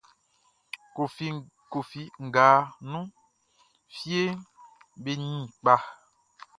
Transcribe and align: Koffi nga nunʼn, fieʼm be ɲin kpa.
Koffi 1.71 1.99
nga 2.25 2.47
nunʼn, 2.91 3.13
fieʼm 3.95 4.33
be 5.01 5.11
ɲin 5.19 5.37
kpa. 5.61 5.73